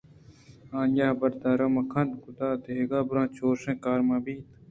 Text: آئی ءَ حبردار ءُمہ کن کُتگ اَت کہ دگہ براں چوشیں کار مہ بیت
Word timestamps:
آئی 0.77 1.01
ءَ 1.03 1.09
حبردار 1.11 1.59
ءُمہ 1.65 1.83
کن 1.91 2.09
کُتگ 2.21 2.41
اَت 2.53 2.61
کہ 2.63 2.73
دگہ 2.77 2.99
براں 3.07 3.27
چوشیں 3.35 3.77
کار 3.83 3.99
مہ 4.07 4.17
بیت 4.23 4.47